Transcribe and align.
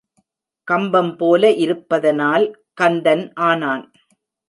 கம்பம்போல 0.67 1.43
இருப்பதனால் 1.57 2.45
கந்தன் 2.73 3.25
ஆனான். 3.49 3.85